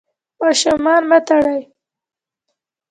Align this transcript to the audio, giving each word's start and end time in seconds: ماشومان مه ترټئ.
ماشومان 0.39 1.01
مه 1.09 1.19
ترټئ. 1.27 1.61